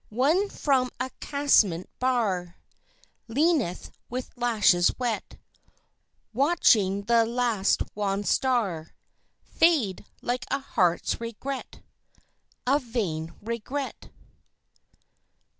One 0.09 0.49
from 0.49 0.89
a 0.99 1.11
casement 1.19 1.87
bar 1.99 2.55
Leaneth 3.27 3.91
with 4.09 4.35
lashes 4.35 4.91
wet, 4.97 5.37
Watching 6.33 7.03
the 7.03 7.23
last 7.23 7.83
wan 7.93 8.23
star 8.23 8.95
Fade 9.43 10.03
like 10.23 10.45
a 10.49 10.57
heart's 10.57 11.21
regret 11.21 11.83
A 12.65 12.79
vain 12.79 13.35
regret. 13.43 14.09